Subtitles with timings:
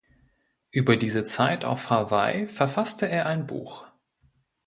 [0.71, 3.85] Über diese Zeit auf Hawaii verfasste er ein Buch.